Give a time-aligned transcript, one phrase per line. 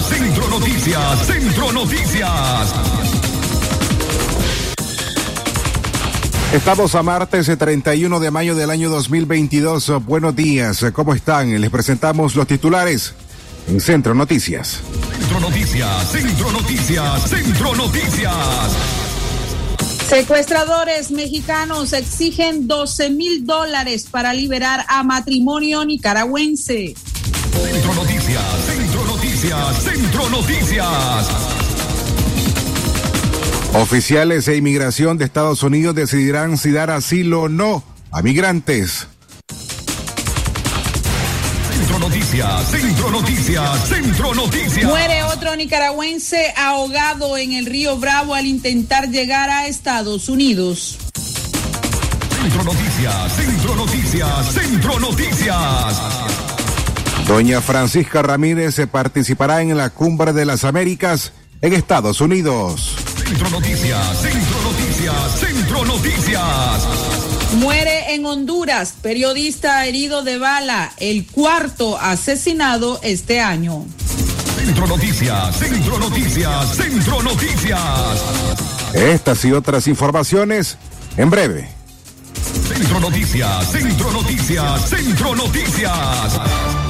[0.00, 2.74] Noticias, Centro Noticias, Centro Noticias.
[6.54, 10.04] Estamos a martes 31 de mayo del año 2022.
[10.06, 11.60] Buenos días, ¿cómo están?
[11.60, 13.14] Les presentamos los titulares
[13.68, 14.80] en Centro Noticias.
[15.18, 18.34] Centro Noticias, Centro Noticias, Centro Noticias.
[20.08, 26.94] Secuestradores mexicanos exigen 12 mil dólares para liberar a matrimonio nicaragüense.
[27.52, 28.89] Centro Noticias, Centro
[29.40, 31.28] Noticias, Centro Noticias.
[33.72, 39.06] Oficiales de inmigración de Estados Unidos decidirán si dar asilo o no a migrantes.
[41.70, 44.84] Centro Noticias, Centro Noticias, Centro Noticias.
[44.84, 50.98] Muere otro nicaragüense ahogado en el río Bravo al intentar llegar a Estados Unidos.
[52.42, 56.39] Centro Noticias, Centro Noticias, Centro Noticias.
[57.30, 62.96] Doña Francisca Ramírez se participará en la Cumbre de las Américas en Estados Unidos.
[63.24, 66.88] Centro Noticias, Centro Noticias, Centro Noticias.
[67.54, 73.84] Muere en Honduras, periodista herido de bala, el cuarto asesinado este año.
[74.56, 78.24] Centro Noticias, Centro Noticias, Centro Noticias.
[78.92, 80.78] Estas y otras informaciones
[81.16, 81.68] en breve.
[82.66, 86.89] Centro Noticias, Centro Noticias, Centro Noticias.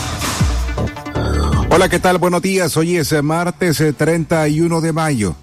[1.73, 2.17] Hola, ¿qué tal?
[2.17, 2.75] Buenos días.
[2.75, 5.37] Hoy es eh, martes eh, 31 de mayo.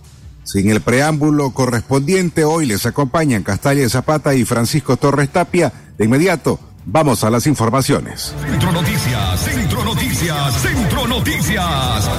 [0.44, 5.72] Sin el preámbulo correspondiente, hoy les acompañan Castalia Zapata y Francisco Torres Tapia.
[5.96, 8.34] De inmediato, vamos a las informaciones.
[8.42, 12.10] Centro Noticias, Centro Noticias, Centro Noticias.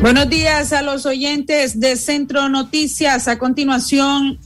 [0.00, 3.28] Buenos días a los oyentes de Centro Noticias.
[3.28, 4.38] A continuación,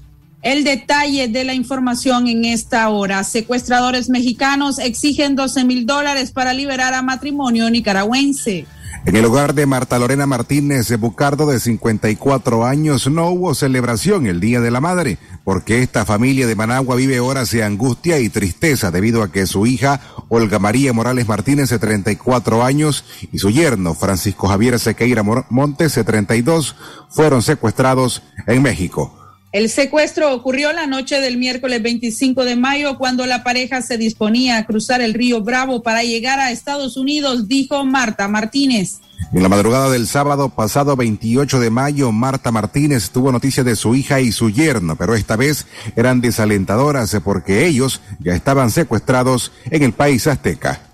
[0.43, 3.23] el detalle de la información en esta hora.
[3.25, 8.67] Secuestradores mexicanos exigen 12 mil dólares para liberar a matrimonio nicaragüense.
[9.07, 14.27] En el hogar de Marta Lorena Martínez de Bucardo, de 54 años, no hubo celebración
[14.27, 18.29] el Día de la Madre, porque esta familia de Managua vive horas de angustia y
[18.29, 23.49] tristeza debido a que su hija, Olga María Morales Martínez, de 34 años, y su
[23.49, 26.77] yerno, Francisco Javier Sequeira Montes, de 32,
[27.09, 29.20] fueron secuestrados en México.
[29.53, 34.59] El secuestro ocurrió la noche del miércoles 25 de mayo cuando la pareja se disponía
[34.59, 39.01] a cruzar el río Bravo para llegar a Estados Unidos, dijo Marta Martínez.
[39.33, 43.97] En la madrugada del sábado pasado 28 de mayo, Marta Martínez tuvo noticia de su
[43.97, 49.83] hija y su yerno, pero esta vez eran desalentadoras porque ellos ya estaban secuestrados en
[49.83, 50.90] el país azteca.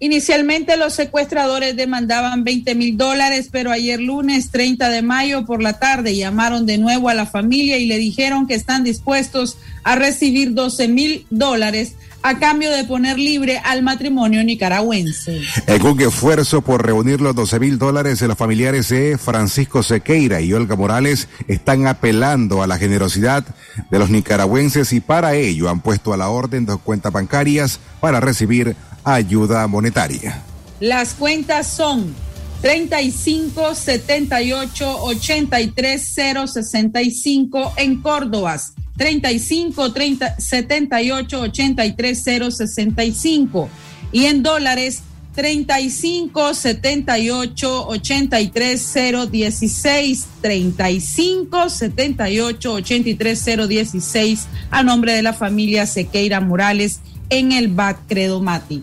[0.00, 5.80] Inicialmente los secuestradores demandaban 20 mil dólares, pero ayer lunes 30 de mayo por la
[5.80, 10.54] tarde llamaron de nuevo a la familia y le dijeron que están dispuestos a recibir
[10.54, 15.40] 12 mil dólares a cambio de poner libre al matrimonio nicaragüense.
[15.66, 20.52] En un esfuerzo por reunir los 12 mil dólares, los familiares de Francisco Sequeira y
[20.52, 23.44] Olga Morales están apelando a la generosidad
[23.90, 28.20] de los nicaragüenses y para ello han puesto a la orden dos cuentas bancarias para
[28.20, 28.76] recibir
[29.14, 30.42] ayuda monetaria.
[30.80, 32.14] Las cuentas son
[32.62, 38.56] 35 78 83 065 en Córdoba,
[38.96, 43.68] 35 30 78 83 065
[44.12, 45.02] y en dólares
[45.34, 48.94] 35 78 83
[49.30, 57.98] 016 35 78 83 016 a nombre de la familia Sequeira Morales en el BAC
[58.08, 58.82] Credomati.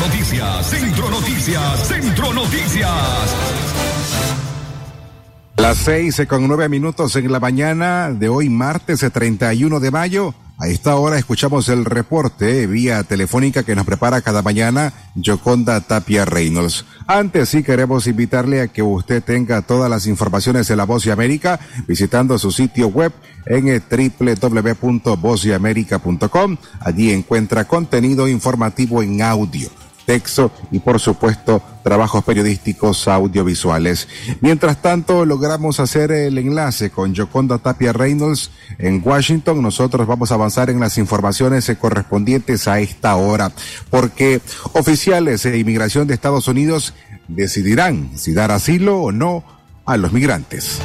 [0.00, 2.90] Noticias, Centro Noticias, Centro Noticias.
[5.58, 10.34] Las seis con nueve minutos en la mañana de hoy, martes 31 de mayo.
[10.58, 16.24] A esta hora escuchamos el reporte vía telefónica que nos prepara cada mañana Joconda Tapia
[16.24, 16.86] Reynolds.
[17.06, 21.12] Antes sí queremos invitarle a que usted tenga todas las informaciones de La Voz de
[21.12, 23.12] América visitando su sitio web
[23.44, 26.56] en www.vozdeamerica.com.
[26.80, 29.68] Allí encuentra contenido informativo en audio
[30.10, 34.08] texto y por supuesto trabajos periodísticos audiovisuales.
[34.40, 39.62] Mientras tanto, logramos hacer el enlace con Joconda Tapia Reynolds en Washington.
[39.62, 43.52] Nosotros vamos a avanzar en las informaciones correspondientes a esta hora,
[43.88, 44.40] porque
[44.72, 46.92] oficiales de inmigración de Estados Unidos
[47.28, 49.44] decidirán si dar asilo o no
[49.86, 50.80] a los migrantes.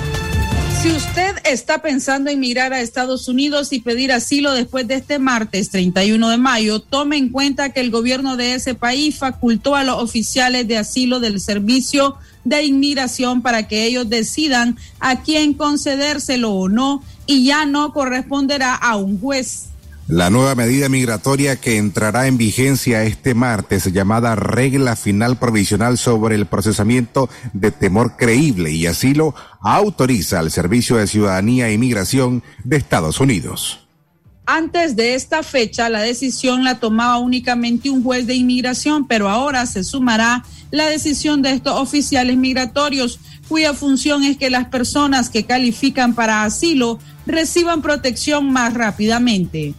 [0.83, 5.19] Si usted está pensando en migrar a Estados Unidos y pedir asilo después de este
[5.19, 9.83] martes 31 de mayo, tome en cuenta que el gobierno de ese país facultó a
[9.83, 16.51] los oficiales de asilo del Servicio de Inmigración para que ellos decidan a quién concedérselo
[16.51, 19.69] o no y ya no corresponderá a un juez.
[20.07, 26.35] La nueva medida migratoria que entrará en vigencia este martes, llamada Regla Final Provisional sobre
[26.35, 32.77] el Procesamiento de Temor Creíble y Asilo, autoriza al Servicio de Ciudadanía e Inmigración de
[32.77, 33.87] Estados Unidos.
[34.45, 39.65] Antes de esta fecha, la decisión la tomaba únicamente un juez de inmigración, pero ahora
[39.65, 45.45] se sumará la decisión de estos oficiales migratorios, cuya función es que las personas que
[45.45, 49.73] califican para asilo reciban protección más rápidamente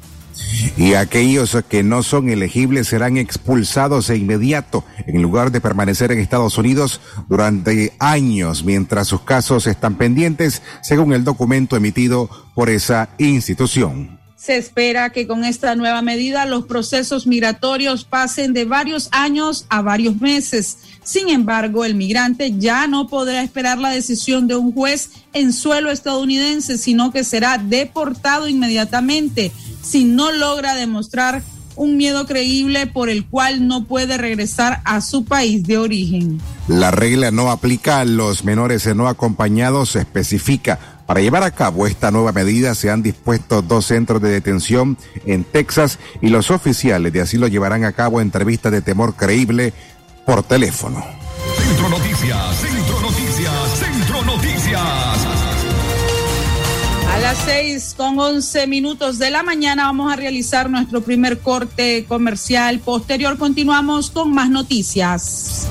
[0.77, 6.19] y aquellos que no son elegibles serán expulsados de inmediato en lugar de permanecer en
[6.19, 13.09] Estados Unidos durante años mientras sus casos están pendientes, según el documento emitido por esa
[13.19, 14.26] institución.
[14.47, 19.83] Se espera que con esta nueva medida los procesos migratorios pasen de varios años a
[19.83, 20.79] varios meses.
[21.03, 25.91] Sin embargo, el migrante ya no podrá esperar la decisión de un juez en suelo
[25.91, 29.51] estadounidense, sino que será deportado inmediatamente
[29.83, 31.43] si no logra demostrar
[31.75, 36.41] un miedo creíble por el cual no puede regresar a su país de origen.
[36.69, 40.96] La regla no aplica a los menores no acompañados, especifica.
[41.07, 45.45] Para llevar a cabo esta nueva medida se han dispuesto dos centros de detención en
[45.45, 49.73] Texas y los oficiales de asilo llevarán a cabo entrevistas de temor creíble
[50.25, 51.05] por teléfono.
[51.57, 55.27] Centro Noticias, Centro Noticias, Centro Noticias.
[57.13, 62.05] A las seis con once minutos de la mañana vamos a realizar nuestro primer corte
[62.07, 62.81] comercial.
[62.81, 65.71] Posterior continuamos con más noticias.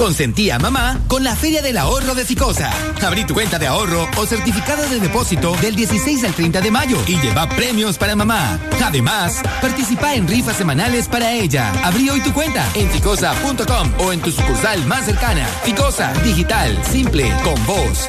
[0.00, 2.70] Consentí a mamá con la Feria del Ahorro de Ficosa.
[3.06, 6.96] Abrí tu cuenta de ahorro o certificado de depósito del 16 al 30 de mayo
[7.06, 8.58] y lleva premios para mamá.
[8.82, 11.70] Además, participa en rifas semanales para ella.
[11.84, 15.46] Abrí hoy tu cuenta en ficosa.com o en tu sucursal más cercana.
[15.64, 18.08] Ficosa, digital, simple, con vos.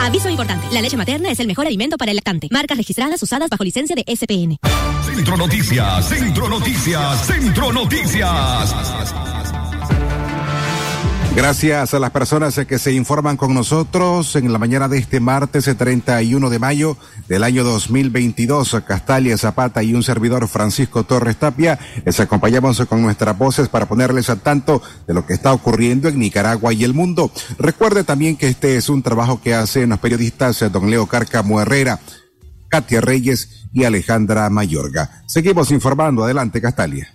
[0.00, 2.48] Aviso importante, la leche materna es el mejor alimento para el lactante.
[2.50, 4.58] Marcas registradas usadas bajo licencia de SPN.
[5.04, 8.74] Centro Noticias, Centro Noticias, Centro Noticias.
[11.36, 15.64] Gracias a las personas que se informan con nosotros en la mañana de este martes
[15.64, 18.82] 31 de mayo del año 2022.
[18.86, 24.30] Castalia Zapata y un servidor Francisco Torres Tapia les acompañamos con nuestras voces para ponerles
[24.30, 27.32] al tanto de lo que está ocurriendo en Nicaragua y el mundo.
[27.58, 31.98] Recuerde también que este es un trabajo que hacen los periodistas don Leo Cárcamo Herrera,
[32.68, 35.24] Katia Reyes y Alejandra Mayorga.
[35.26, 36.22] Seguimos informando.
[36.22, 37.12] Adelante, Castalia.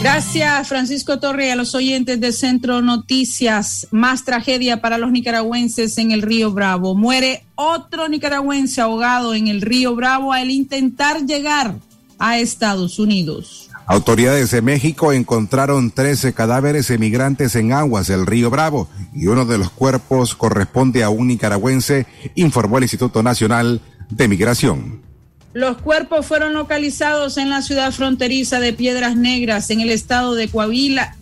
[0.00, 3.86] Gracias, Francisco Torre, a los oyentes de Centro Noticias.
[3.90, 6.94] Más tragedia para los nicaragüenses en el río Bravo.
[6.94, 11.74] Muere otro nicaragüense ahogado en el río Bravo al intentar llegar
[12.18, 13.68] a Estados Unidos.
[13.86, 19.58] Autoridades de México encontraron 13 cadáveres emigrantes en aguas del río Bravo y uno de
[19.58, 25.09] los cuerpos corresponde a un nicaragüense, informó el Instituto Nacional de Migración.
[25.52, 30.48] Los cuerpos fueron localizados en la ciudad fronteriza de Piedras Negras, en el estado de
[30.48, 31.16] Coahuila,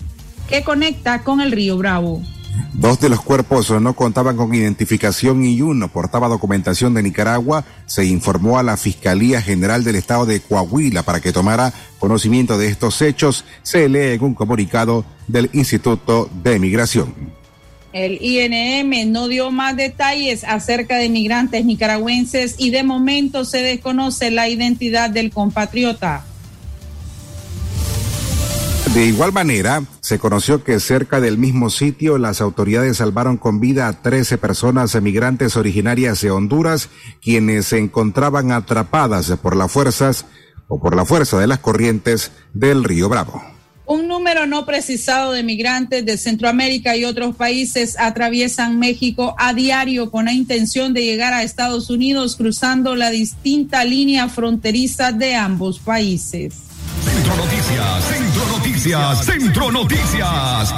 [0.51, 2.23] que conecta con el río Bravo.
[2.75, 7.65] Dos de los cuerpos no contaban con identificación y uno portaba documentación de Nicaragua.
[7.87, 12.69] Se informó a la Fiscalía General del Estado de Coahuila para que tomara conocimiento de
[12.69, 13.47] estos hechos.
[13.63, 17.38] Se lee en un comunicado del Instituto de Migración.
[17.99, 24.31] El INM no dio más detalles acerca de migrantes nicaragüenses y de momento se desconoce
[24.31, 26.25] la identidad del compatriota.
[28.95, 33.89] De igual manera, se conoció que cerca del mismo sitio las autoridades salvaron con vida
[33.89, 36.91] a 13 personas emigrantes originarias de Honduras,
[37.21, 40.25] quienes se encontraban atrapadas por las fuerzas
[40.69, 43.58] o por la fuerza de las corrientes del río Bravo.
[43.89, 50.11] Un número no precisado de migrantes de Centroamérica y otros países atraviesan México a diario
[50.11, 55.79] con la intención de llegar a Estados Unidos cruzando la distinta línea fronteriza de ambos
[55.79, 56.53] países.
[57.03, 60.75] Centro Noticias, Centro Noticias, Centro Noticias.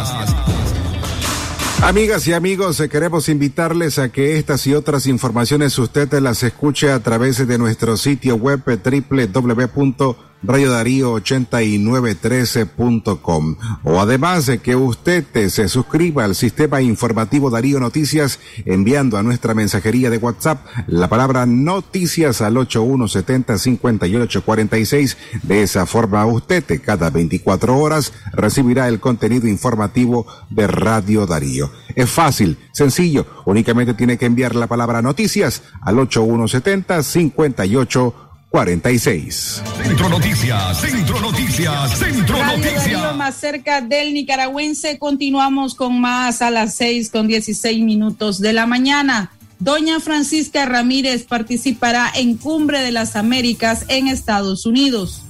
[1.83, 6.93] Amigas y amigos, eh, queremos invitarles a que estas y otras informaciones usted las escuche
[6.93, 13.57] a través de nuestro sitio web eh, www Radio Darío 8913.com.
[13.85, 19.53] O además de que usted se suscriba al sistema informativo Darío Noticias enviando a nuestra
[19.53, 25.17] mensajería de WhatsApp la palabra noticias al 8170-5846.
[25.43, 31.71] De esa forma usted cada 24 horas recibirá el contenido informativo de Radio Darío.
[31.95, 39.63] Es fácil, sencillo, únicamente tiene que enviar la palabra noticias al 8170 58 46.
[39.81, 43.17] Centro Noticias, Centro Noticias, Centro Noticias.
[43.17, 48.67] Más cerca del nicaragüense, continuamos con más a las 6 con 16 minutos de la
[48.67, 49.31] mañana.
[49.61, 55.23] Doña Francisca Ramírez participará en Cumbre de las Américas en Estados Unidos.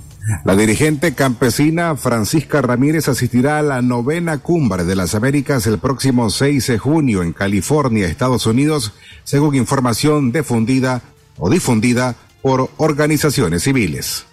[0.44, 6.30] La dirigente campesina Francisca Ramírez asistirá a la novena cumbre de las Américas el próximo
[6.30, 11.02] 6 de junio en California, Estados Unidos, según información difundida
[11.36, 14.26] o difundida por organizaciones civiles.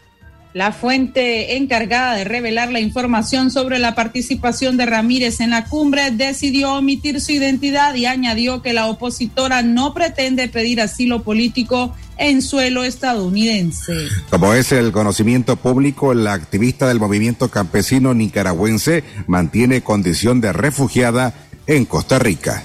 [0.53, 6.09] La fuente encargada de revelar la información sobre la participación de Ramírez en la cumbre
[6.09, 12.41] decidió omitir su identidad y añadió que la opositora no pretende pedir asilo político en
[12.41, 13.93] suelo estadounidense.
[14.31, 21.35] Como es el conocimiento público, la activista del movimiento campesino nicaragüense mantiene condición de refugiada
[21.67, 22.63] en Costa Rica.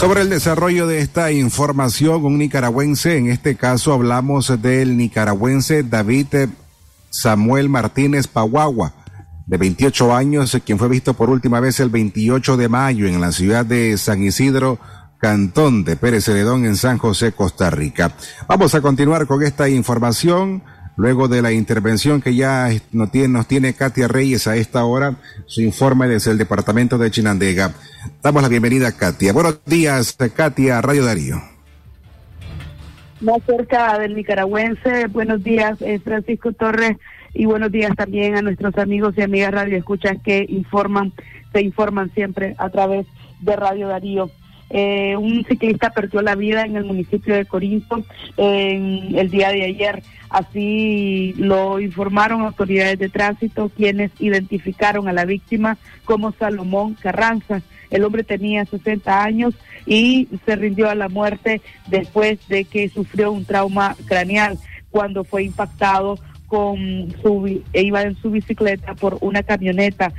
[0.00, 6.48] Sobre el desarrollo de esta información, un nicaragüense, en este caso hablamos del nicaragüense David
[7.10, 8.92] Samuel Martínez Paguagua,
[9.46, 13.30] de 28 años, quien fue visto por última vez el 28 de mayo en la
[13.30, 14.80] ciudad de San Isidro,
[15.26, 18.12] Cantón de Pérez Heredón en San José, Costa Rica.
[18.46, 20.62] Vamos a continuar con esta información.
[20.96, 25.16] Luego de la intervención que ya nos tiene, nos tiene Katia Reyes a esta hora,
[25.46, 27.72] su informe desde el departamento de Chinandega.
[28.22, 29.32] Damos la bienvenida a Katia.
[29.32, 31.42] Buenos días, Katia, Radio Darío.
[33.20, 36.98] Más cerca del nicaragüense, buenos días, eh, Francisco Torres,
[37.34, 41.12] y buenos días también a nuestros amigos y amigas Radio Escuchas que informan,
[41.52, 43.08] se informan siempre a través
[43.40, 44.30] de Radio Darío.
[44.70, 48.04] Eh, un ciclista perdió la vida en el municipio de Corinto
[48.36, 50.02] en el día de ayer.
[50.28, 57.62] Así lo informaron autoridades de tránsito, quienes identificaron a la víctima como Salomón Carranza.
[57.90, 59.54] El hombre tenía 60 años
[59.86, 64.58] y se rindió a la muerte después de que sufrió un trauma craneal
[64.90, 70.12] cuando fue impactado con su e iba en su bicicleta por una camioneta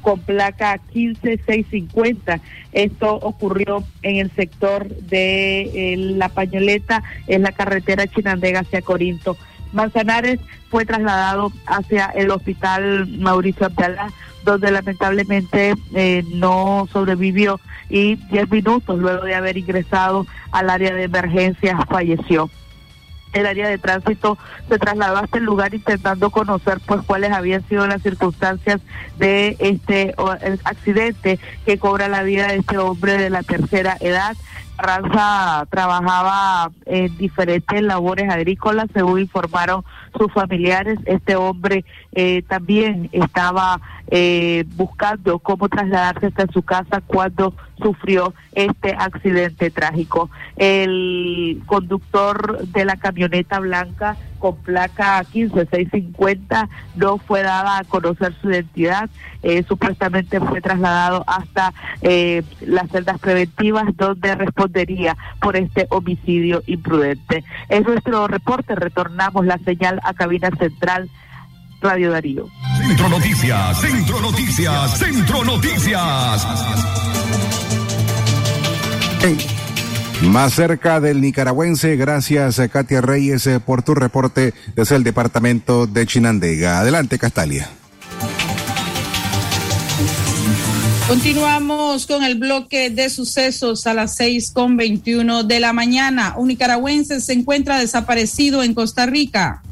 [0.00, 2.40] con placa 15650.
[2.72, 9.36] Esto ocurrió en el sector de eh, La Pañoleta, en la carretera Chinandega hacia Corinto.
[9.72, 10.38] Manzanares
[10.70, 14.12] fue trasladado hacia el hospital Mauricio Abdalá,
[14.44, 21.04] donde lamentablemente eh, no sobrevivió y 10 minutos luego de haber ingresado al área de
[21.04, 22.50] emergencia falleció
[23.32, 27.86] el área de tránsito se trasladó hasta el lugar intentando conocer pues cuáles habían sido
[27.86, 28.80] las circunstancias
[29.18, 30.14] de este
[30.64, 34.36] accidente que cobra la vida de este hombre de la tercera edad.
[34.82, 39.84] Ranza trabajaba en diferentes labores agrícolas, según informaron
[40.18, 40.98] sus familiares.
[41.06, 48.94] Este hombre eh, también estaba eh, buscando cómo trasladarse hasta su casa cuando sufrió este
[48.98, 50.28] accidente trágico.
[50.56, 58.50] El conductor de la camioneta blanca con placa 15650 no fue dada a conocer su
[58.50, 59.08] identidad,
[59.44, 67.44] eh, supuestamente fue trasladado hasta eh, las celdas preventivas donde respondería por este homicidio imprudente.
[67.68, 71.08] Es nuestro reporte, retornamos la señal a cabina central
[71.80, 72.48] Radio Darío.
[72.78, 76.46] Centro Noticias, Centro Noticias, Centro Noticias.
[80.22, 85.86] Más cerca del nicaragüense, gracias a Katia Reyes eh, por tu reporte desde el departamento
[85.86, 86.78] de Chinandega.
[86.78, 87.68] Adelante, Castalia.
[91.08, 96.34] Continuamos con el bloque de sucesos a las seis con veintiuno de la mañana.
[96.36, 99.62] Un nicaragüense se encuentra desaparecido en Costa Rica.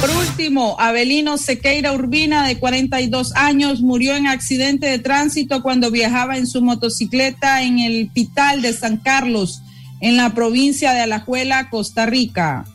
[0.00, 6.36] Por último, Abelino Sequeira Urbina, de 42 años, murió en accidente de tránsito cuando viajaba
[6.36, 9.62] en su motocicleta en el Pital de San Carlos,
[10.00, 12.66] en la provincia de Alajuela, Costa Rica.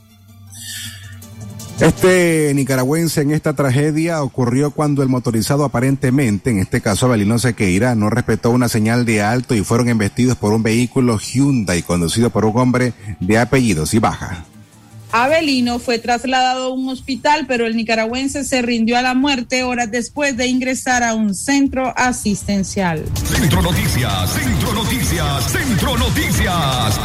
[1.79, 7.95] Este nicaragüense en esta tragedia ocurrió cuando el motorizado aparentemente, en este caso Abelino Sequeira,
[7.95, 12.45] no respetó una señal de alto y fueron embestidos por un vehículo Hyundai conducido por
[12.45, 14.45] un hombre de apellidos y baja.
[15.11, 19.91] Abelino fue trasladado a un hospital, pero el nicaragüense se rindió a la muerte horas
[19.91, 23.03] después de ingresar a un centro asistencial.
[23.23, 26.99] Centro Noticias, Centro Noticias, Centro Noticias.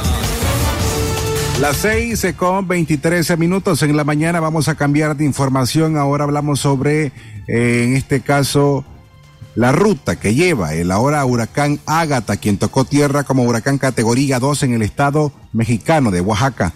[1.61, 5.99] Las seis con veintitrés minutos en la mañana vamos a cambiar de información.
[5.99, 7.12] Ahora hablamos sobre,
[7.49, 8.83] eh, en este caso,
[9.57, 14.62] la ruta que lleva el ahora huracán Ágata, quien tocó tierra como huracán categoría 2
[14.62, 16.73] en el estado mexicano de Oaxaca.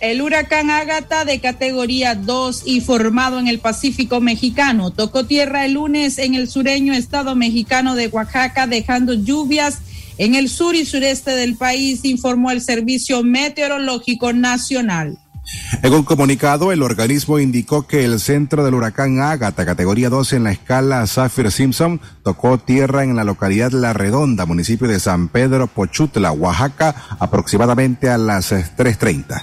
[0.00, 5.72] El huracán Ágata de categoría 2 y formado en el Pacífico mexicano tocó tierra el
[5.72, 9.78] lunes en el sureño estado mexicano de Oaxaca, dejando lluvias
[10.18, 15.18] en el sur y sureste del país, informó el Servicio Meteorológico Nacional.
[15.82, 20.44] En un comunicado, el organismo indicó que el centro del huracán Ágata, categoría 2 en
[20.44, 25.66] la escala Saffir Simpson, tocó tierra en la localidad La Redonda, municipio de San Pedro
[25.66, 29.42] Pochutla, Oaxaca, aproximadamente a las 3.30.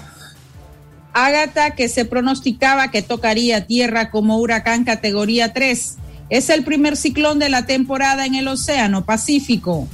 [1.14, 5.98] Ágata, que se pronosticaba que tocaría tierra como huracán categoría 3,
[6.30, 9.88] es el primer ciclón de la temporada en el Océano Pacífico.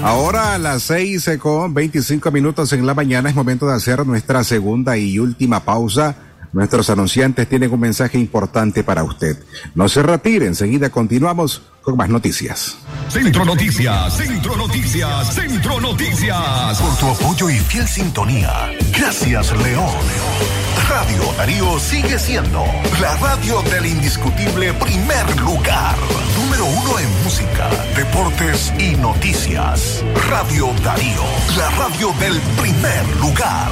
[0.03, 4.43] Ahora a las seis con 25 minutos en la mañana es momento de hacer nuestra
[4.43, 6.15] segunda y última pausa.
[6.53, 9.41] Nuestros anunciantes tienen un mensaje importante para usted.
[9.73, 12.77] No se retire, enseguida continuamos con más noticias.
[13.07, 16.77] Centro Noticias, Centro Noticias, Centro Noticias.
[16.79, 18.69] Por tu apoyo y fiel sintonía.
[18.97, 19.95] Gracias, León.
[20.89, 22.65] Radio Darío sigue siendo
[22.99, 25.95] la radio del indiscutible primer lugar.
[26.37, 30.03] Número uno en música, deportes y noticias.
[30.29, 31.23] Radio Darío,
[31.57, 33.71] la radio del primer lugar.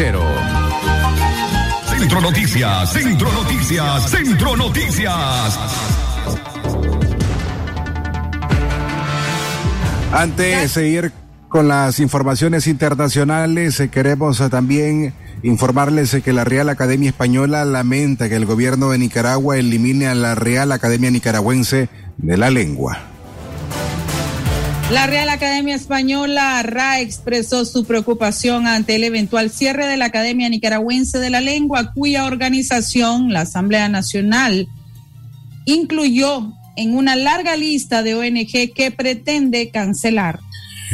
[1.85, 5.59] Centro Noticias, Centro Noticias, Centro Noticias.
[10.11, 11.11] Antes de seguir
[11.49, 18.27] con las informaciones internacionales, eh, queremos eh, también informarles que la Real Academia Española lamenta
[18.27, 23.10] que el gobierno de Nicaragua elimine a la Real Academia Nicaragüense de la Lengua.
[24.91, 30.49] La Real Academia Española RA expresó su preocupación ante el eventual cierre de la Academia
[30.49, 34.67] Nicaragüense de la Lengua, cuya organización, la Asamblea Nacional,
[35.63, 40.41] incluyó en una larga lista de ONG que pretende cancelar.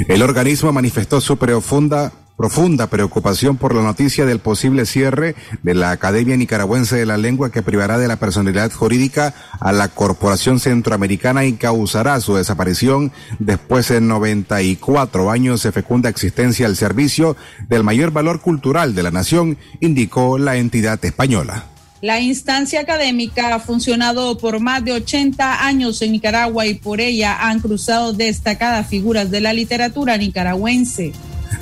[0.07, 5.91] El organismo manifestó su profunda profunda preocupación por la noticia del posible cierre de la
[5.91, 11.45] Academia Nicaragüense de la Lengua que privará de la personalidad jurídica a la Corporación Centroamericana
[11.45, 17.35] y causará su desaparición después de 94 años de fecunda existencia al servicio
[17.67, 21.65] del mayor valor cultural de la nación, indicó la entidad española.
[21.99, 27.49] La instancia académica ha funcionado por más de 80 años en Nicaragua y por ella
[27.49, 31.13] han cruzado destacadas figuras de la literatura nicaragüense.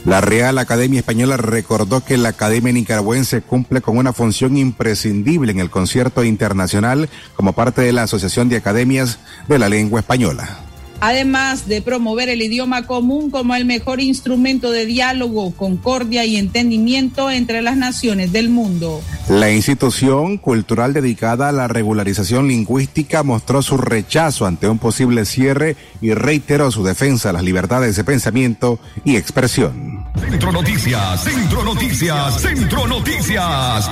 [0.06, 5.60] La Real Academia Española recordó que la Academia Nicaragüense cumple con una función imprescindible en
[5.60, 10.60] el concierto internacional como parte de la Asociación de Academias de la Lengua Española
[11.00, 17.30] además de promover el idioma común como el mejor instrumento de diálogo, concordia y entendimiento
[17.30, 19.02] entre las naciones del mundo.
[19.30, 25.76] La institución cultural dedicada a la regularización lingüística mostró su rechazo ante un posible cierre
[26.02, 29.95] y reiteró su defensa de las libertades de pensamiento y expresión.
[30.20, 33.90] Centro Noticias, Centro Noticias, Centro Noticias.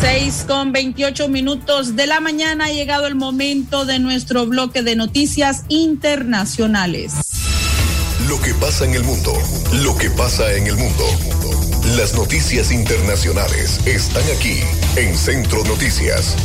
[0.00, 4.96] 6 con 28 minutos de la mañana ha llegado el momento de nuestro bloque de
[4.96, 7.14] noticias internacionales.
[8.28, 9.32] Lo que pasa en el mundo,
[9.82, 11.04] lo que pasa en el mundo.
[11.96, 14.60] Las noticias internacionales están aquí
[14.96, 16.36] en Centro Noticias.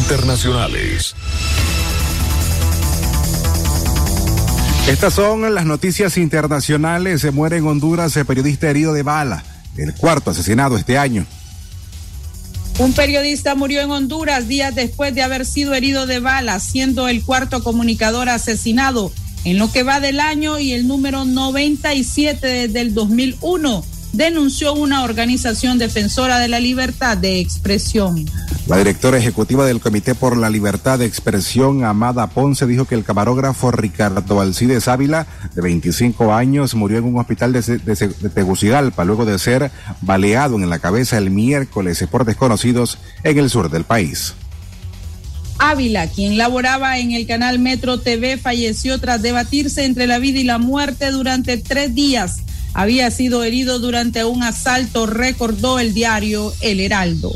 [0.00, 1.14] Internacionales.
[4.86, 7.22] Estas son las noticias internacionales.
[7.22, 9.42] Se muere en Honduras el periodista herido de bala,
[9.78, 11.24] el cuarto asesinado este año.
[12.78, 17.22] Un periodista murió en Honduras días después de haber sido herido de bala, siendo el
[17.22, 19.10] cuarto comunicador asesinado
[19.44, 25.02] en lo que va del año y el número 97 desde el 2001 denunció una
[25.02, 28.24] organización defensora de la libertad de expresión.
[28.68, 33.04] La directora ejecutiva del Comité por la Libertad de Expresión, Amada Ponce, dijo que el
[33.04, 37.60] camarógrafo Ricardo Alcides Ávila, de 25 años, murió en un hospital de,
[38.32, 43.68] Tegucigalpa luego de ser baleado en la cabeza el miércoles por desconocidos en el sur
[43.68, 44.34] del país.
[45.58, 50.44] Ávila, quien laboraba en el canal Metro TV, falleció tras debatirse entre la vida y
[50.44, 52.44] la muerte durante tres días
[52.74, 57.32] había sido herido durante un asalto, recordó el diario El Heraldo.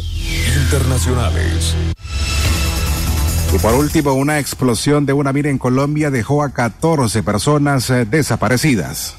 [0.65, 1.75] Internacionales.
[3.55, 8.05] Y por último, una explosión de una mina en Colombia dejó a 14 personas eh,
[8.05, 9.15] desaparecidas.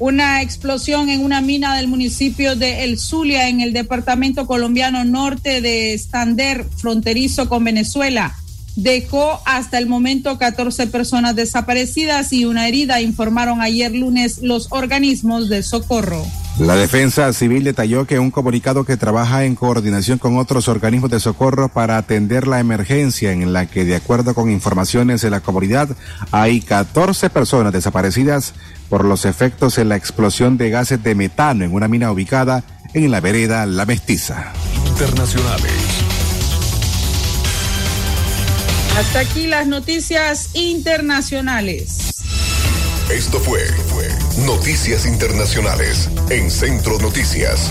[0.00, 5.60] Una explosión en una mina del municipio de El Zulia, en el departamento colombiano norte
[5.60, 8.34] de Stander, fronterizo con Venezuela
[8.78, 15.48] dejó hasta el momento 14 personas desaparecidas y una herida, informaron ayer lunes los organismos
[15.48, 16.24] de socorro.
[16.60, 21.18] La defensa civil detalló que un comunicado que trabaja en coordinación con otros organismos de
[21.18, 25.88] socorro para atender la emergencia en la que, de acuerdo con informaciones de la comunidad,
[26.30, 28.54] hay 14 personas desaparecidas
[28.88, 32.62] por los efectos en la explosión de gases de metano en una mina ubicada
[32.94, 34.52] en la vereda La Mestiza.
[34.86, 36.17] Internacionales.
[38.98, 42.20] Hasta aquí las noticias internacionales.
[43.08, 44.08] Esto fue, fue
[44.44, 47.70] Noticias Internacionales en Centro Noticias.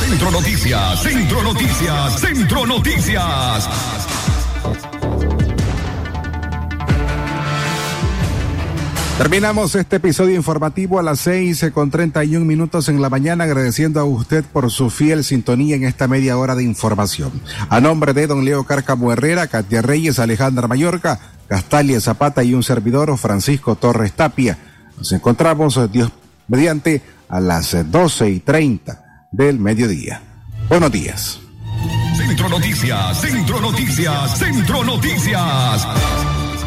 [0.00, 3.68] Centro Noticias, Centro Noticias, Centro Noticias.
[9.18, 13.44] Terminamos este episodio informativo a las seis con treinta y un minutos en la mañana,
[13.44, 17.32] agradeciendo a usted por su fiel sintonía en esta media hora de información.
[17.68, 22.62] A nombre de don Leo Cárcamo Herrera, Katia Reyes, Alejandra Mallorca, Castalia Zapata y un
[22.62, 24.56] servidor, Francisco Torres Tapia.
[24.96, 26.12] Nos encontramos, Dios
[26.46, 30.22] mediante, a las doce y treinta del mediodía.
[30.68, 31.40] Buenos días.
[32.16, 35.88] Centro Noticias, Centro Noticias, Centro Noticias.